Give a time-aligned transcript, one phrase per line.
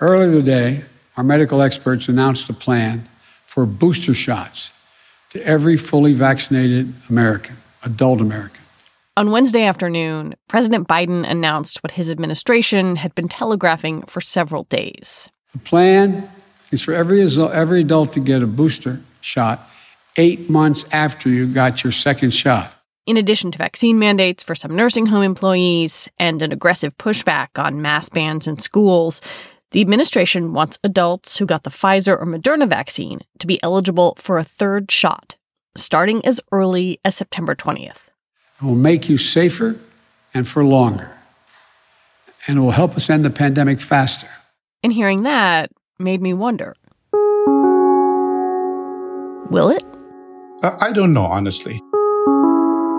[0.00, 0.82] Earlier today,
[1.16, 3.08] our medical experts announced a plan
[3.46, 4.72] for booster shots
[5.30, 8.60] to every fully vaccinated American, adult American.
[9.16, 15.28] On Wednesday afternoon, President Biden announced what his administration had been telegraphing for several days.
[15.52, 16.28] The plan
[16.72, 19.68] is for every, every adult to get a booster shot
[20.16, 22.72] eight months after you got your second shot
[23.06, 27.82] in addition to vaccine mandates for some nursing home employees and an aggressive pushback on
[27.82, 29.20] mask bans in schools,
[29.72, 34.38] the administration wants adults who got the Pfizer or Moderna vaccine to be eligible for
[34.38, 35.36] a third shot,
[35.76, 38.08] starting as early as September 20th.
[38.60, 39.80] It will make you safer
[40.34, 41.10] and for longer,
[42.46, 44.28] and it will help us end the pandemic faster.
[44.84, 46.76] And hearing that made me wonder
[49.50, 49.84] will it?
[50.62, 51.82] I don't know, honestly.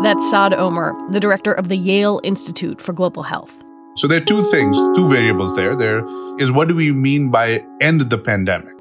[0.04, 3.54] That's Saad Omer, the director of the Yale Institute for Global Health.
[3.96, 5.78] So there are two things, two variables there.
[5.78, 6.06] There
[6.40, 8.76] is what do we mean by end the pandemic?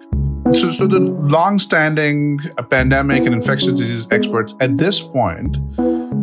[0.53, 5.59] So, so the long-standing pandemic and infectious disease experts at this point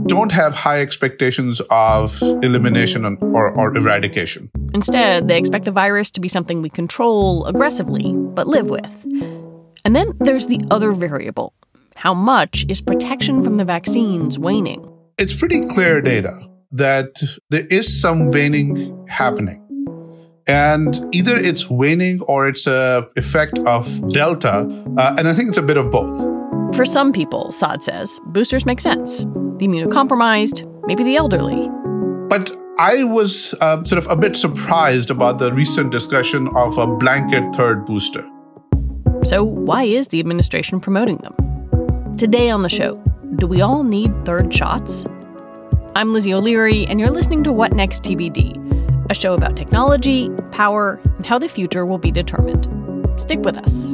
[0.08, 4.52] don't have high expectations of elimination or, or eradication.
[4.74, 8.92] Instead, they expect the virus to be something we control aggressively, but live with.
[9.86, 11.54] And then there's the other variable
[12.00, 14.90] how much is protection from the vaccines waning?
[15.18, 16.32] It's pretty clear data
[16.72, 19.66] that there is some waning happening.
[20.48, 24.60] And either it's waning or it's a effect of Delta.
[24.98, 26.18] Uh, and I think it's a bit of both.
[26.74, 29.26] For some people, Saad says, boosters make sense.
[29.58, 31.68] The immunocompromised, maybe the elderly.
[32.30, 36.88] But I was uh, sort of a bit surprised about the recent discussion of a
[36.88, 38.26] blanket third booster.
[39.26, 41.36] So, why is the administration promoting them?
[42.20, 43.02] Today on the show,
[43.38, 45.06] do we all need third shots?
[45.96, 51.00] I'm Lizzie O'Leary, and you're listening to What Next TBD, a show about technology, power,
[51.16, 52.68] and how the future will be determined.
[53.22, 53.94] Stick with us.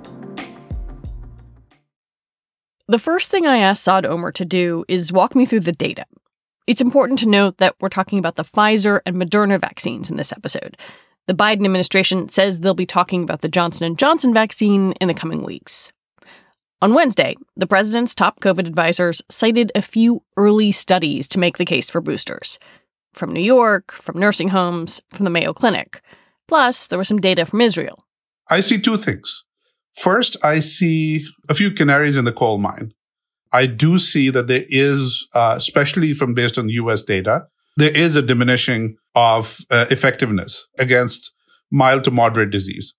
[2.91, 6.05] The first thing I asked Saad Omer to do is walk me through the data.
[6.67, 10.33] It's important to note that we're talking about the Pfizer and Moderna vaccines in this
[10.33, 10.77] episode.
[11.25, 15.13] The Biden administration says they'll be talking about the Johnson & Johnson vaccine in the
[15.13, 15.93] coming weeks.
[16.81, 21.63] On Wednesday, the president's top COVID advisors cited a few early studies to make the
[21.63, 22.59] case for boosters.
[23.13, 26.01] From New York, from nursing homes, from the Mayo Clinic.
[26.45, 28.03] Plus, there was some data from Israel.
[28.49, 29.45] I see two things.
[29.93, 32.93] First, I see a few canaries in the coal mine.
[33.51, 37.47] I do see that there is, uh, especially from based on US data,
[37.77, 41.33] there is a diminishing of uh, effectiveness against
[41.71, 42.93] mild to moderate disease.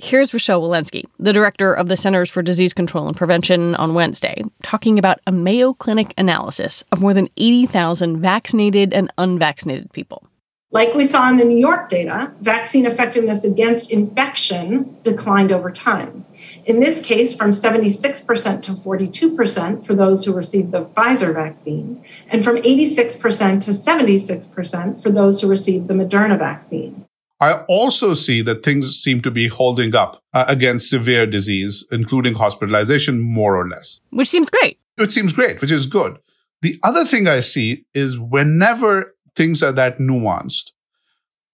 [0.00, 4.42] Here's Rochelle Walensky, the director of the Centers for Disease Control and Prevention, on Wednesday,
[4.62, 10.27] talking about a Mayo Clinic analysis of more than 80,000 vaccinated and unvaccinated people.
[10.70, 16.26] Like we saw in the New York data, vaccine effectiveness against infection declined over time.
[16.66, 22.44] In this case, from 76% to 42% for those who received the Pfizer vaccine, and
[22.44, 27.06] from 86% to 76% for those who received the Moderna vaccine.
[27.40, 32.34] I also see that things seem to be holding up uh, against severe disease, including
[32.34, 34.02] hospitalization, more or less.
[34.10, 34.78] Which seems great.
[34.98, 36.18] It seems great, which is good.
[36.60, 40.72] The other thing I see is whenever things are that nuanced.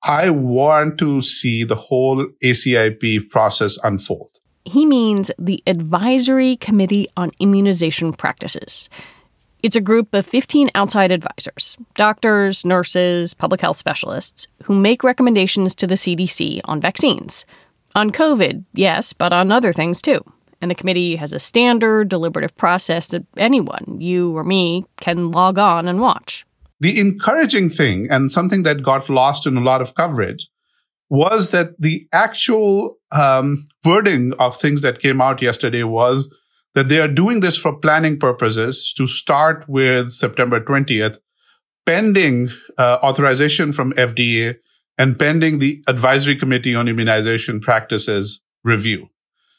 [0.03, 4.33] I want to see the whole ACIP process unfold.
[4.65, 8.89] he means the Advisory Committee on Immunization Practices.
[9.63, 15.75] It's a group of 15 outside advisors doctors, nurses, public health specialists who make recommendations
[15.77, 17.45] to the CDC on vaccines.
[17.95, 20.21] On COVID, yes, but on other things too.
[20.61, 25.59] And the committee has a standard deliberative process that anyone, you or me, can log
[25.59, 26.47] on and watch.
[26.85, 30.51] The encouraging thing, and something that got lost in a lot of coverage,
[31.09, 36.29] was that the actual um, wording of things that came out yesterday was
[36.75, 41.21] that they are doing this for planning purposes to start with September 20th,
[41.87, 44.57] pending uh, authorization from FDA
[44.99, 49.09] and pending the Advisory Committee on Immunization Practices review.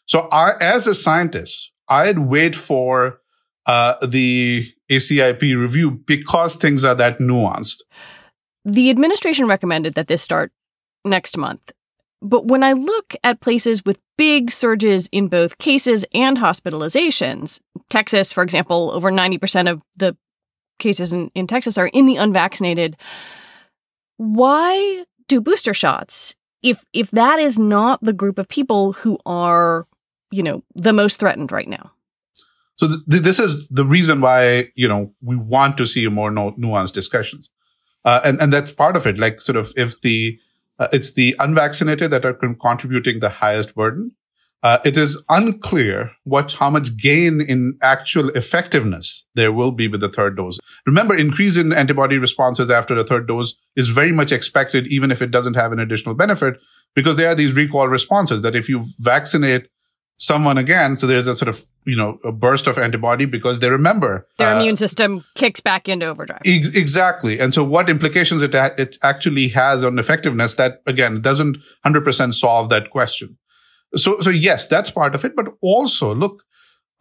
[0.05, 3.19] So I, as a scientist, I'd wait for
[3.65, 7.81] uh, the ACIP review because things are that nuanced.
[8.63, 10.51] The administration recommended that this start
[11.03, 11.71] next month.
[12.21, 17.59] But when I look at places with big surges in both cases and hospitalizations,
[17.89, 20.17] Texas, for example, over 90% of the
[20.79, 22.97] cases in, in Texas are in the unvaccinated.
[24.17, 29.85] Why do booster shots if if that is not the group of people who are,
[30.31, 31.91] you know, the most threatened right now?
[32.77, 36.53] So th- this is the reason why you know we want to see more no-
[36.53, 37.49] nuanced discussions,
[38.03, 39.17] uh, and and that's part of it.
[39.17, 40.39] Like sort of if the
[40.79, 44.11] uh, it's the unvaccinated that are con- contributing the highest burden.
[44.63, 50.01] Uh, it is unclear what how much gain in actual effectiveness there will be with
[50.01, 50.57] the third dose.
[50.87, 55.21] Remember, increase in antibody responses after the third dose is very much expected, even if
[55.21, 56.55] it doesn't have an additional benefit,
[56.95, 59.67] because there are these recall responses that if you vaccinate
[60.17, 60.97] someone again.
[60.97, 64.27] So there's a sort of, you know, a burst of antibody because they remember.
[64.37, 66.41] Their uh, immune system kicks back into overdrive.
[66.45, 67.39] E- exactly.
[67.39, 72.69] And so what implications it, it actually has on effectiveness that again doesn't 100% solve
[72.69, 73.37] that question.
[73.95, 75.35] So, so yes, that's part of it.
[75.35, 76.43] But also look,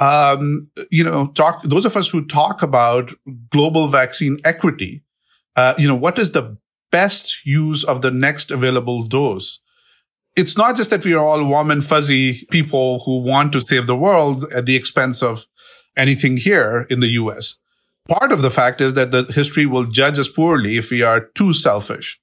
[0.01, 3.13] um, you know, talk, those of us who talk about
[3.51, 5.05] global vaccine equity,
[5.57, 6.57] uh, you know, what is the
[6.91, 9.61] best use of the next available dose?
[10.37, 13.87] It's not just that we are all warm and fuzzy people who want to save
[13.87, 15.47] the world at the expense of
[15.97, 17.57] anything here in the US.
[18.09, 21.29] Part of the fact is that the history will judge us poorly if we are
[21.35, 22.21] too selfish.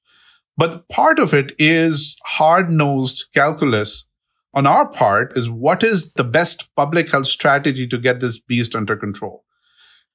[0.57, 4.05] But part of it is hard nosed calculus
[4.53, 8.75] on our part is what is the best public health strategy to get this beast
[8.75, 9.45] under control?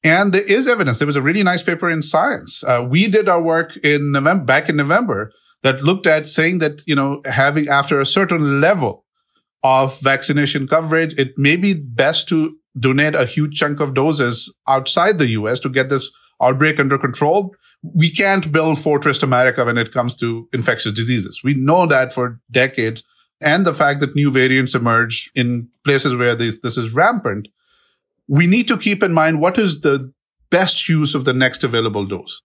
[0.05, 0.99] And there is evidence.
[0.99, 2.63] There was a really nice paper in Science.
[2.63, 5.33] Uh, we did our work in November, back in November
[5.67, 9.05] that looked at saying that, you know, having after a certain level
[9.65, 15.19] of vaccination coverage, it may be best to donate a huge chunk of doses outside
[15.19, 16.09] the US to get this
[16.41, 17.53] outbreak under control.
[17.83, 21.41] We can't build Fortress America when it comes to infectious diseases.
[21.43, 23.03] We know that for decades.
[23.41, 27.49] And the fact that new variants emerge in places where this, this is rampant,
[28.29, 30.13] we need to keep in mind what is the
[30.49, 32.41] best use of the next available dose.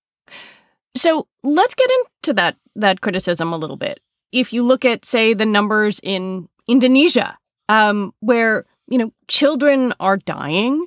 [0.95, 3.99] So let's get into that that criticism a little bit.
[4.31, 7.38] If you look at, say, the numbers in Indonesia,
[7.69, 10.85] um, where you know children are dying,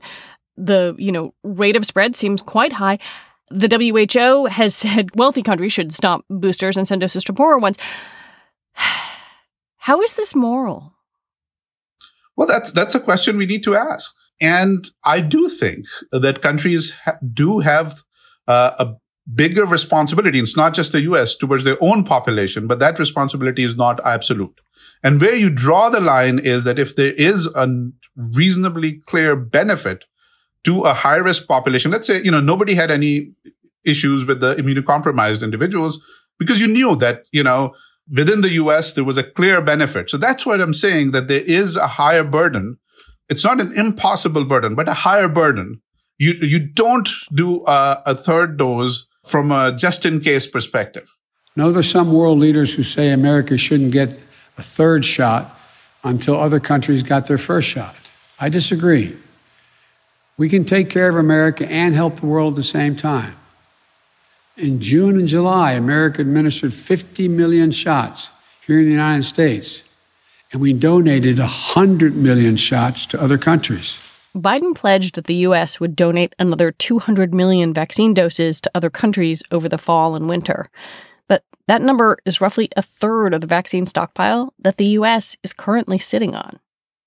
[0.56, 2.98] the you know rate of spread seems quite high.
[3.50, 7.78] The WHO has said wealthy countries should stop boosters and send doses to poorer ones.
[9.76, 10.92] How is this moral?
[12.36, 16.92] Well, that's that's a question we need to ask, and I do think that countries
[17.04, 18.02] ha- do have
[18.48, 18.94] uh, a
[19.32, 20.38] bigger responsibility.
[20.38, 24.60] It's not just the US towards their own population, but that responsibility is not absolute.
[25.02, 27.68] And where you draw the line is that if there is a
[28.16, 30.04] reasonably clear benefit
[30.64, 33.32] to a high risk population, let's say, you know, nobody had any
[33.84, 36.02] issues with the immunocompromised individuals
[36.38, 37.74] because you knew that, you know,
[38.10, 40.10] within the US, there was a clear benefit.
[40.10, 42.78] So that's what I'm saying that there is a higher burden.
[43.28, 45.80] It's not an impossible burden, but a higher burden.
[46.18, 51.16] You, you don't do a, a third dose from a just in case perspective.
[51.56, 54.18] No, there's some world leaders who say America shouldn't get
[54.58, 55.58] a third shot
[56.02, 57.94] until other countries got their first shot.
[58.38, 59.16] I disagree.
[60.36, 63.36] We can take care of America and help the world at the same time.
[64.56, 68.30] In June and July, America administered 50 million shots
[68.66, 69.84] here in the United States,
[70.52, 74.00] and we donated 100 million shots to other countries.
[74.36, 75.78] Biden pledged that the U.S.
[75.78, 80.66] would donate another 200 million vaccine doses to other countries over the fall and winter.
[81.28, 85.36] But that number is roughly a third of the vaccine stockpile that the U.S.
[85.42, 86.58] is currently sitting on.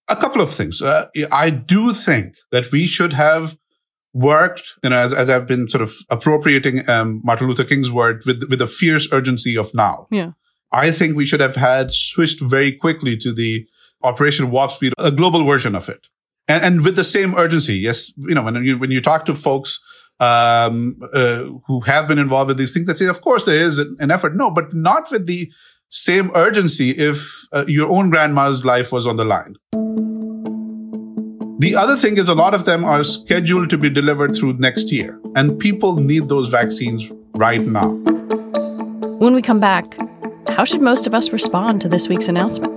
[0.10, 0.82] A couple of things.
[0.82, 3.58] Uh, I do think that we should have
[4.14, 8.24] worked, you know, as, as I've been sort of appropriating um, Martin Luther King's word
[8.26, 10.08] with with a fierce urgency of now.
[10.10, 10.32] Yeah.
[10.72, 13.68] I think we should have had switched very quickly to the
[14.04, 16.08] Operation Warp Speed, a global version of it.
[16.48, 17.76] And, and with the same urgency.
[17.76, 18.12] Yes.
[18.18, 19.82] You know, when you, when you talk to folks,
[20.20, 23.78] um, uh, who have been involved with these things, they say, of course, there is
[23.80, 24.36] an effort.
[24.36, 25.52] No, but not with the
[25.90, 29.56] same urgency if uh, your own grandma's life was on the line.
[31.60, 34.92] The other thing is a lot of them are scheduled to be delivered through next
[34.92, 37.90] year, and people need those vaccines right now.
[39.18, 39.86] When we come back,
[40.50, 42.77] how should most of us respond to this week's announcement?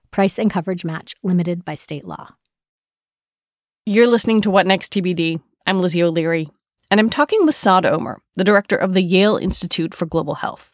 [0.11, 2.35] Price and coverage match limited by state law.
[3.85, 5.41] You're listening to What Next TBD.
[5.65, 6.49] I'm Lizzie O'Leary,
[6.89, 10.69] and I'm talking with Saad Omer, the director of the Yale Institute for Global Health.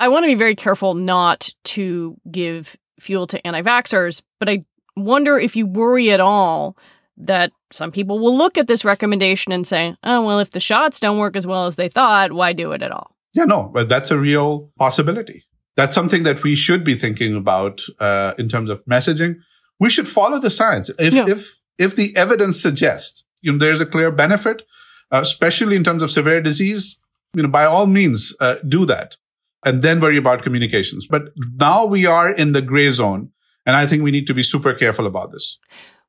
[0.00, 4.64] I want to be very careful not to give fuel to anti vaxxers, but I
[4.96, 6.76] wonder if you worry at all
[7.16, 10.98] that some people will look at this recommendation and say, oh, well, if the shots
[10.98, 13.14] don't work as well as they thought, why do it at all?
[13.34, 15.44] Yeah, no, but that's a real possibility.
[15.76, 19.36] That's something that we should be thinking about uh, in terms of messaging.
[19.80, 20.88] We should follow the science.
[20.98, 21.26] If, yeah.
[21.28, 24.62] if, if the evidence suggests, you know, there's a clear benefit,
[25.10, 26.98] uh, especially in terms of severe disease,
[27.34, 29.16] you know, by all means, uh, do that
[29.64, 31.06] and then worry about communications.
[31.06, 33.30] But now we are in the gray zone.
[33.66, 35.58] And I think we need to be super careful about this.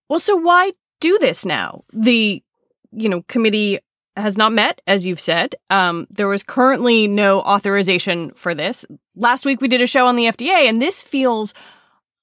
[0.10, 1.84] Well, so why do this now.
[1.94, 2.44] The,
[2.92, 3.80] you know, committee
[4.18, 5.56] has not met, as you've said.
[5.70, 8.86] Um, there was currently no authorization for this.
[9.16, 11.54] Last week we did a show on the FDA, and this feels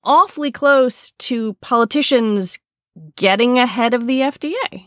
[0.05, 2.59] awfully close to politicians
[3.17, 4.87] getting ahead of the FDA.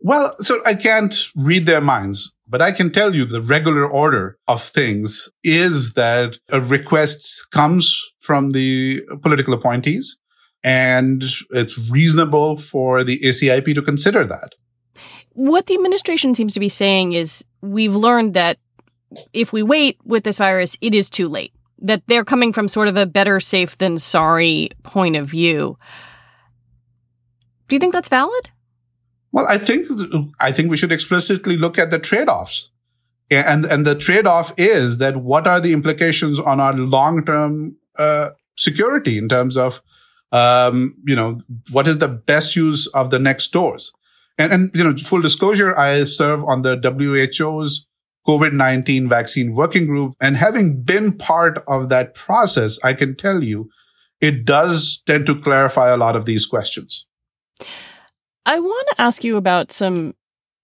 [0.00, 4.38] Well, so I can't read their minds, but I can tell you the regular order
[4.46, 10.18] of things is that a request comes from the political appointees
[10.62, 14.54] and it's reasonable for the ACIP to consider that.
[15.34, 18.58] What the administration seems to be saying is we've learned that
[19.32, 21.52] if we wait with this virus, it is too late.
[21.78, 25.76] That they're coming from sort of a better safe than sorry point of view.
[27.68, 28.50] Do you think that's valid?
[29.32, 29.86] Well, I think
[30.38, 32.70] I think we should explicitly look at the trade-offs.
[33.30, 39.18] And and the trade-off is that what are the implications on our long-term uh, security
[39.18, 39.82] in terms of
[40.34, 43.92] um, you know, what is the best use of the next dose?
[44.38, 47.86] And, and, you know, full disclosure, I serve on the WHO's
[48.26, 50.14] COVID-19 vaccine working group.
[50.20, 53.68] And having been part of that process, I can tell you
[54.20, 57.06] it does tend to clarify a lot of these questions.
[58.46, 60.14] I want to ask you about some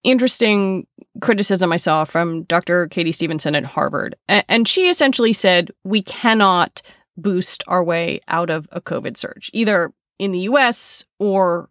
[0.03, 0.87] interesting
[1.21, 2.89] criticism I saw from Dr.
[2.89, 4.17] Katie Stevenson at Harvard.
[4.29, 6.83] And she essentially said, we cannot
[7.17, 11.69] boost our way out of a COVID surge, either in the US or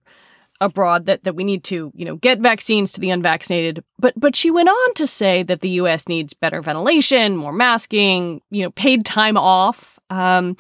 [0.62, 3.84] abroad that, that we need to, you know, get vaccines to the unvaccinated.
[3.98, 8.42] But but she went on to say that the US needs better ventilation, more masking,
[8.52, 10.00] you know, paid time off.
[10.10, 10.58] Um,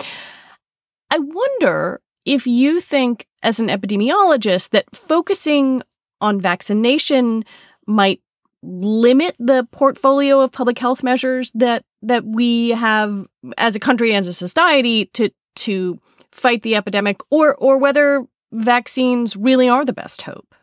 [1.11, 5.81] I wonder if you think as an epidemiologist that focusing
[6.21, 7.43] on vaccination
[7.87, 8.21] might
[8.61, 13.25] limit the portfolio of public health measures that that we have
[13.57, 15.99] as a country and as a society to to
[16.31, 20.55] fight the epidemic or or whether vaccines really are the best hope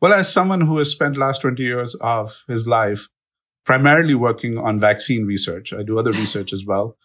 [0.00, 3.08] well as someone who has spent last 20 years of his life
[3.64, 5.72] primarily working on vaccine research.
[5.72, 6.96] I do other research as well.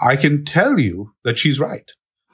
[0.00, 1.90] I can tell you that she's right.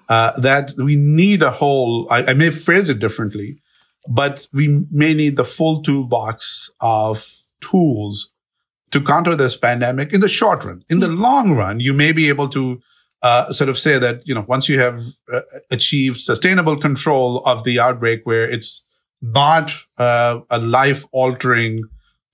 [0.09, 3.63] Uh, that we need a whole, I, I may phrase it differently,
[4.07, 7.27] but we may need the full toolbox of
[7.63, 8.31] tools
[8.91, 10.85] to counter this pandemic in the short run.
[10.91, 12.81] In the long run, you may be able to
[13.23, 15.01] uh, sort of say that, you know, once you have
[15.33, 15.41] uh,
[15.71, 18.85] achieved sustainable control of the outbreak where it's
[19.23, 21.85] not uh, a life altering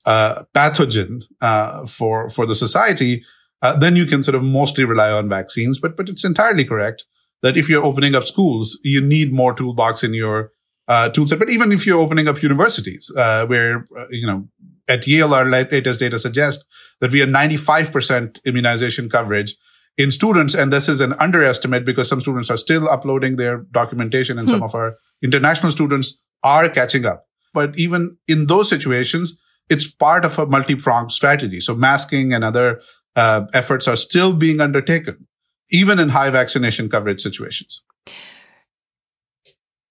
[0.06, 3.22] uh, pathogen uh, for, for the society,
[3.62, 5.78] uh, then you can sort of mostly rely on vaccines.
[5.78, 7.04] But, but it's entirely correct
[7.42, 10.52] that if you're opening up schools, you need more toolbox in your
[10.88, 11.38] uh, toolset.
[11.38, 14.48] But even if you're opening up universities, uh, where, you know,
[14.88, 16.64] at Yale, our latest data suggests
[17.00, 19.54] that we are 95% immunization coverage
[19.96, 20.54] in students.
[20.54, 24.54] And this is an underestimate because some students are still uploading their documentation and hmm.
[24.54, 27.26] some of our international students are catching up.
[27.52, 31.60] But even in those situations, it's part of a multi-pronged strategy.
[31.60, 32.80] So masking and other
[33.16, 35.26] uh, efforts are still being undertaken,
[35.70, 37.82] even in high vaccination coverage situations.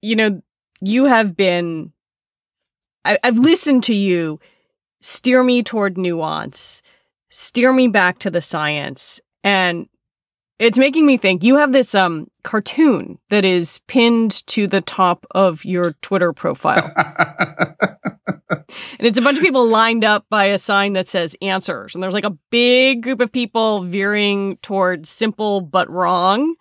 [0.02, 0.42] You know,
[0.82, 1.92] you have been,
[3.04, 4.40] I, I've listened to you
[5.02, 6.82] steer me toward nuance,
[7.30, 9.22] steer me back to the science.
[9.44, 9.88] And
[10.60, 15.26] it's making me think you have this um cartoon that is pinned to the top
[15.32, 16.92] of your Twitter profile.
[18.50, 18.66] and
[19.00, 21.96] it's a bunch of people lined up by a sign that says answers.
[21.96, 26.56] And there's like a big group of people veering towards simple but wrong,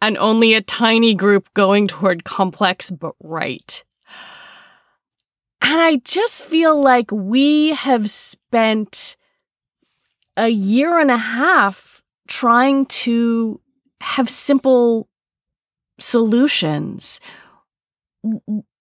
[0.00, 3.84] and only a tiny group going toward complex but right.
[5.60, 9.16] And I just feel like we have spent
[10.36, 11.93] a year and a half
[12.28, 13.60] trying to
[14.00, 15.08] have simple
[15.98, 17.20] solutions.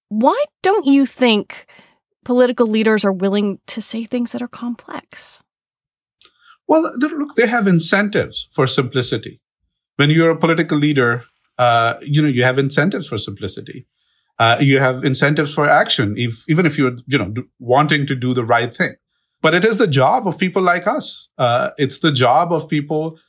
[0.09, 1.65] Why don't you think
[2.23, 5.43] political leaders are willing to say things that are complex?
[6.67, 9.41] Well, look, they have incentives for simplicity.
[9.97, 11.23] When you're a political leader,
[11.57, 13.85] uh, you know, you have incentives for simplicity.
[14.39, 18.15] Uh, you have incentives for action, if, even if you're, you know, do, wanting to
[18.15, 18.93] do the right thing.
[19.41, 21.29] But it is the job of people like us.
[21.37, 23.19] Uh, it's the job of people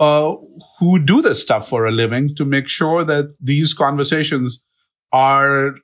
[0.00, 0.34] uh,
[0.78, 4.64] who do this stuff for a living to make sure that these conversations
[5.12, 5.74] are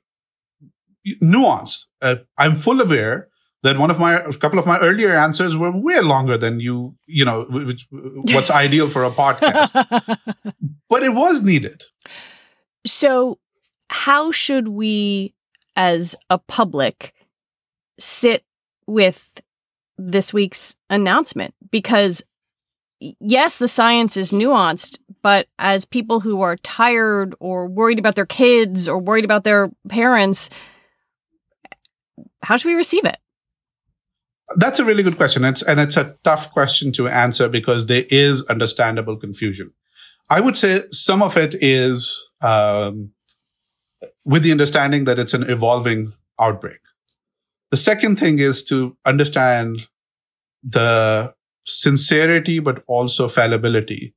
[1.21, 1.85] nuanced.
[2.01, 3.29] Uh, I'm full aware
[3.61, 6.95] that one of my, a couple of my earlier answers were way longer than you,
[7.05, 9.73] you know, which, what's ideal for a podcast.
[10.89, 11.83] but it was needed.
[12.85, 13.37] So
[13.89, 15.35] how should we,
[15.75, 17.13] as a public,
[17.99, 18.43] sit
[18.87, 19.41] with
[19.97, 21.53] this week's announcement?
[21.71, 22.23] Because
[22.99, 28.25] yes, the science is nuanced, but as people who are tired or worried about their
[28.25, 30.49] kids or worried about their parents,
[32.41, 33.17] how should we receive it?
[34.55, 35.43] That's a really good question.
[35.43, 39.73] It's, and it's a tough question to answer because there is understandable confusion.
[40.29, 43.11] I would say some of it is um,
[44.25, 46.79] with the understanding that it's an evolving outbreak.
[47.71, 49.87] The second thing is to understand
[50.63, 51.33] the
[51.67, 54.13] sincerity, but also fallibility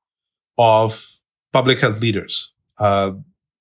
[0.57, 1.19] of
[1.53, 2.53] public health leaders.
[2.79, 3.13] Uh,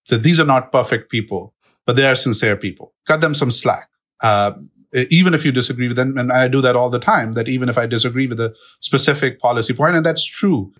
[0.09, 1.53] that these are not perfect people,
[1.85, 2.93] but they are sincere people.
[3.05, 3.89] Cut them some slack.
[4.21, 4.53] Uh,
[5.09, 7.69] even if you disagree with them, and I do that all the time, that even
[7.69, 10.71] if I disagree with a specific policy point, and that's true.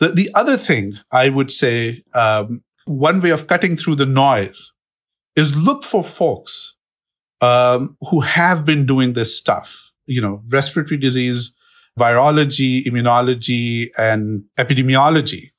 [0.00, 4.72] The, the other thing I would say, um, one way of cutting through the noise
[5.36, 6.76] is look for folks
[7.40, 9.92] um, who have been doing this stuff.
[10.06, 11.54] You know, respiratory disease,
[11.98, 15.50] virology, immunology, and epidemiology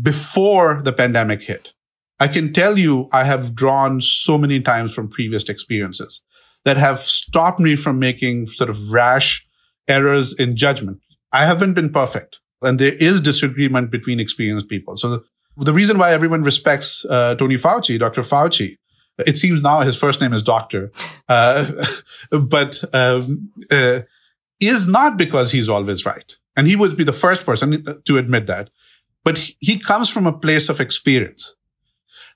[0.00, 1.72] before the pandemic hit.
[2.20, 6.22] I can tell you, I have drawn so many times from previous experiences
[6.64, 9.46] that have stopped me from making sort of rash
[9.88, 11.00] errors in judgment.
[11.32, 14.96] I haven't been perfect, and there is disagreement between experienced people.
[14.96, 15.24] So the,
[15.56, 18.22] the reason why everyone respects uh, Tony Fauci, Dr.
[18.22, 18.76] Fauci,
[19.26, 20.90] it seems now his first name is Doctor,
[21.28, 21.70] uh,
[22.30, 24.00] but um, uh,
[24.62, 26.36] is not because he's always right.
[26.56, 28.70] And he would be the first person uh, to admit that.
[29.24, 31.54] But he comes from a place of experience.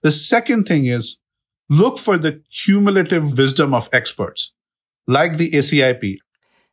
[0.02, 1.18] The second thing is
[1.68, 4.52] look for the cumulative wisdom of experts
[5.06, 6.18] like the ACIP.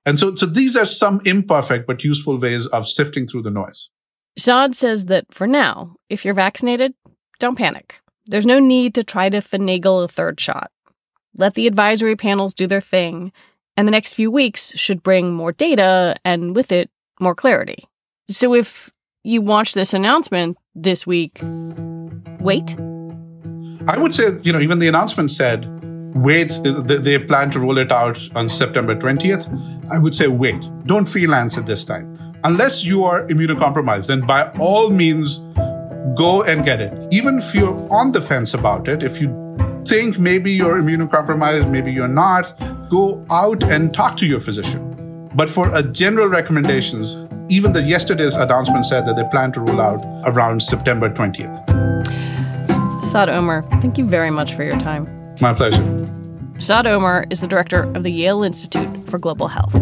[0.06, 3.90] And so, so these are some imperfect but useful ways of sifting through the noise.
[4.38, 6.94] Saad says that for now, if you're vaccinated,
[7.40, 8.02] don't panic.
[8.26, 10.72] There's no need to try to finagle a third shot.
[11.36, 13.32] Let the advisory panels do their thing,
[13.78, 17.86] and the next few weeks should bring more data and with it, more clarity.
[18.30, 18.92] So if
[19.24, 21.40] you watch this announcement this week,
[22.40, 22.76] wait.
[23.88, 25.70] I would say, you know, even the announcement said
[26.16, 29.48] wait, they plan to roll it out on September 20th.
[29.92, 30.70] I would say wait.
[30.86, 32.34] Don't freelance at this time.
[32.44, 35.40] Unless you are immunocompromised, then by all means,
[36.16, 36.94] go and get it.
[37.12, 39.30] Even if you're on the fence about it, if you
[39.88, 42.54] think maybe you're immunocompromised, maybe you're not,
[42.94, 44.82] go out and talk to your physician.
[45.34, 47.18] But for a general recommendations,
[47.50, 51.56] even the yesterday's announcement said that they plan to roll out around September 20th.
[53.04, 55.08] Saad Omer, thank you very much for your time.
[55.42, 55.84] My pleasure.
[56.60, 59.74] Saad Omer is the director of the Yale Institute for Global Health.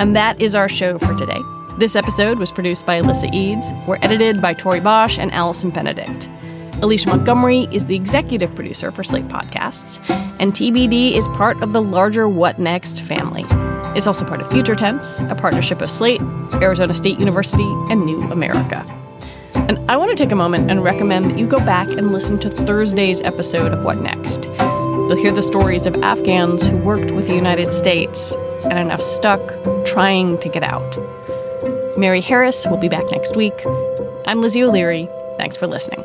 [0.00, 1.40] And that is our show for today.
[1.78, 3.68] This episode was produced by Alyssa Eads.
[3.86, 6.28] We're edited by Tori Bosch and Allison Benedict.
[6.80, 9.98] Alicia Montgomery is the executive producer for Slate Podcasts,
[10.38, 13.44] and TBD is part of the larger What Next family.
[13.96, 16.20] It's also part of Future Tense, a partnership of Slate,
[16.62, 18.84] Arizona State University, and New America.
[19.54, 22.38] And I want to take a moment and recommend that you go back and listen
[22.40, 24.44] to Thursday's episode of What Next.
[24.44, 28.32] You'll hear the stories of Afghans who worked with the United States
[28.64, 29.40] and are now stuck
[29.84, 30.96] trying to get out.
[31.98, 33.64] Mary Harris will be back next week.
[34.26, 35.08] I'm Lizzie O'Leary.
[35.38, 36.04] Thanks for listening.